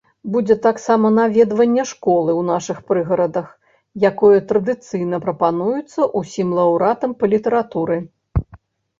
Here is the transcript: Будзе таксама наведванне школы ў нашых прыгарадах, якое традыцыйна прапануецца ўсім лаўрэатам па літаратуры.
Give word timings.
Будзе 0.33 0.55
таксама 0.65 1.09
наведванне 1.17 1.83
школы 1.89 2.31
ў 2.35 2.41
нашых 2.51 2.77
прыгарадах, 2.89 3.51
якое 4.09 4.39
традыцыйна 4.51 5.19
прапануецца 5.27 6.07
ўсім 6.23 6.47
лаўрэатам 6.61 7.11
па 7.21 7.25
літаратуры. 7.35 7.97